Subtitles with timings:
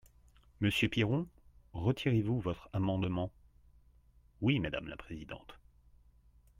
[0.61, 1.27] Monsieur Piron,
[1.73, 3.31] retirez-vous votre amendement?
[4.41, 5.59] Oui, madame la présidente.